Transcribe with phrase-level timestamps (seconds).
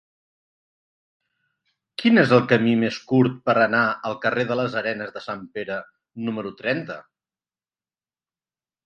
[2.03, 5.45] Quin és el camí més curt per anar al carrer de les Arenes de Sant
[5.59, 5.77] Pere
[6.31, 6.97] número trenta?